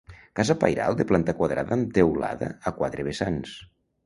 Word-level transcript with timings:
Casa 0.37 0.53
pairal 0.63 0.97
de 1.01 1.05
planta 1.11 1.35
quadrada 1.41 1.75
amb 1.77 1.93
teulada 1.99 2.51
a 2.71 2.75
quatre 2.81 3.07
vessants. 3.11 3.55